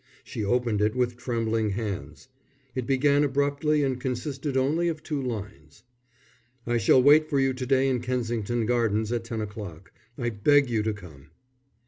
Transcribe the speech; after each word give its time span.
She 0.23 0.43
opened 0.43 0.81
it 0.81 0.95
with 0.95 1.15
trembling 1.15 1.69
hands. 1.73 2.27
It 2.73 2.87
began 2.87 3.23
abruptly 3.23 3.83
and 3.83 4.01
consisted 4.01 4.57
only 4.57 4.87
of 4.87 5.03
two 5.03 5.21
lines. 5.21 5.83
_I 6.65 6.79
shall 6.79 7.03
wait 7.03 7.29
for 7.29 7.39
you 7.39 7.53
to 7.53 7.65
day 7.67 7.87
in 7.87 7.99
Kensington 7.99 8.65
Gardens 8.65 9.11
at 9.11 9.23
ten 9.25 9.41
o'clock. 9.41 9.91
I 10.17 10.31
beg 10.31 10.71
you 10.71 10.81
to 10.81 10.93
come. 10.93 11.29